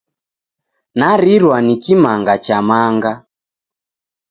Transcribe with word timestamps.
Narirwa 0.97 1.57
ni 1.61 1.75
kimanga 1.83 2.37
cha 2.45 2.57
manga. 2.67 3.13